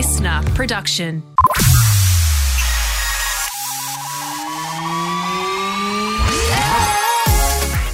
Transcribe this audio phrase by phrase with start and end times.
[0.00, 1.22] listener production.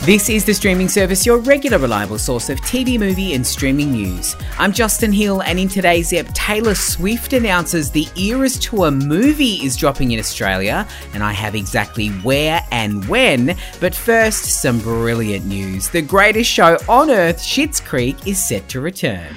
[0.04, 4.36] This is the streaming service, your regular reliable source of TV, movie, and streaming news.
[4.56, 9.76] I'm Justin Hill, and in today's ep, Taylor Swift announces the Eras Tour movie is
[9.76, 13.56] dropping in Australia, and I have exactly where and when.
[13.80, 15.88] But first, some brilliant news.
[15.88, 19.34] The greatest show on earth, Schitt's Creek, is set to return.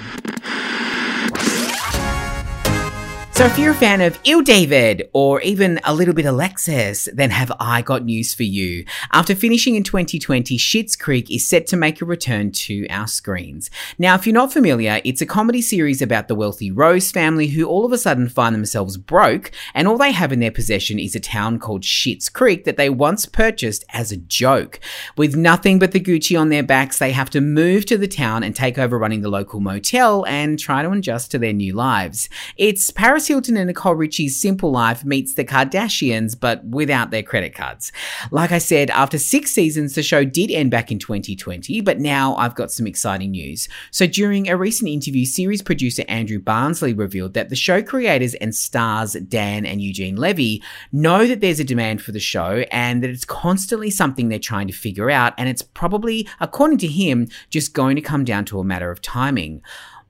[3.39, 7.29] So, if you're a fan of Ew David or even a little bit Alexis, then
[7.29, 8.83] have I got news for you.
[9.13, 13.69] After finishing in 2020, Schitt's Creek is set to make a return to our screens.
[13.97, 17.65] Now, if you're not familiar, it's a comedy series about the wealthy Rose family who
[17.65, 21.15] all of a sudden find themselves broke, and all they have in their possession is
[21.15, 24.81] a town called Schitt's Creek that they once purchased as a joke.
[25.15, 28.43] With nothing but the Gucci on their backs, they have to move to the town
[28.43, 32.27] and take over running the local motel and try to adjust to their new lives.
[32.57, 37.53] It's Paris Hilton and Nicole Richie's Simple Life meets the Kardashians, but without their credit
[37.53, 37.91] cards.
[38.31, 42.35] Like I said, after six seasons, the show did end back in 2020, but now
[42.37, 43.69] I've got some exciting news.
[43.91, 48.55] So during a recent interview, series producer Andrew Barnsley revealed that the show creators and
[48.55, 53.11] stars Dan and Eugene Levy know that there's a demand for the show and that
[53.11, 57.75] it's constantly something they're trying to figure out, and it's probably, according to him, just
[57.75, 59.61] going to come down to a matter of timing.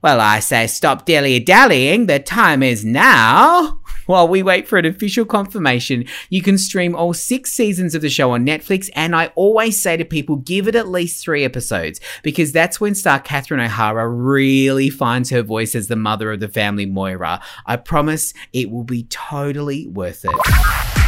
[0.02, 2.06] Well, I say stop dilly dallying.
[2.06, 3.82] The time is now.
[4.06, 8.10] While we wait for an official confirmation, you can stream all six seasons of the
[8.10, 8.90] show on Netflix.
[8.96, 12.96] And I always say to people, give it at least three episodes because that's when
[12.96, 17.42] star Catherine O'Hara really finds her voice as the mother of the family, Moira.
[17.66, 20.99] I promise it will be totally worth it.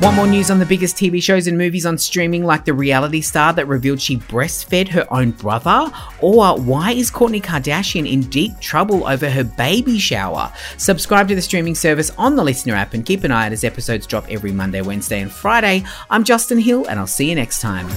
[0.00, 3.20] Want more news on the biggest TV shows and movies on streaming, like the reality
[3.20, 5.90] star that revealed she breastfed her own brother?
[6.20, 10.52] Or why is Kourtney Kardashian in deep trouble over her baby shower?
[10.76, 13.64] Subscribe to the streaming service on the Listener app and keep an eye out as
[13.64, 15.84] episodes drop every Monday, Wednesday, and Friday.
[16.10, 17.88] I'm Justin Hill, and I'll see you next time.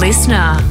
[0.00, 0.69] Listener.